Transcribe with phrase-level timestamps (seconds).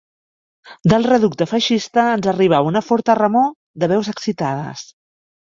[0.93, 3.47] Del reducte feixista ens arribava una forta remor
[3.85, 4.85] de veus excitades.